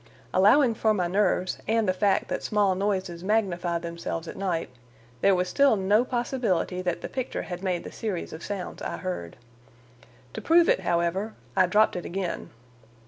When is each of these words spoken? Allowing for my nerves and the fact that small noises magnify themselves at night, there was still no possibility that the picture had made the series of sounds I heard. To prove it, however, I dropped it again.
Allowing 0.33 0.73
for 0.73 0.95
my 0.95 1.05
nerves 1.05 1.59
and 1.67 1.87
the 1.87 1.93
fact 1.93 2.27
that 2.27 2.41
small 2.41 2.73
noises 2.73 3.23
magnify 3.23 3.77
themselves 3.77 4.27
at 4.27 4.35
night, 4.35 4.71
there 5.21 5.35
was 5.35 5.47
still 5.47 5.75
no 5.75 6.03
possibility 6.03 6.81
that 6.81 7.01
the 7.01 7.07
picture 7.07 7.43
had 7.43 7.61
made 7.61 7.83
the 7.83 7.91
series 7.91 8.33
of 8.33 8.41
sounds 8.43 8.81
I 8.81 8.97
heard. 8.97 9.35
To 10.33 10.41
prove 10.41 10.67
it, 10.69 10.79
however, 10.79 11.35
I 11.55 11.67
dropped 11.67 11.95
it 11.95 12.05
again. 12.07 12.49